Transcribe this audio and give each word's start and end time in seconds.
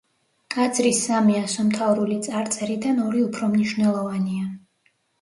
ტაძრის 0.53 1.01
სამი 1.09 1.35
ასომთავრული 1.41 2.19
წარწერიდან 2.31 3.05
ორი 3.07 3.25
უფრო 3.31 3.55
მნიშვნელოვანია. 3.55 4.53